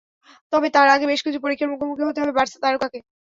তবে 0.53 0.67
তার 0.75 0.87
আগে 0.89 1.05
বেশ 1.11 1.21
কিছু 1.25 1.39
পরীক্ষার 1.41 1.71
মুখোমুখি 1.71 2.03
হতে 2.05 2.19
হবে 2.21 2.33
বার্সা 2.37 2.57
তারকাকে। 2.63 2.99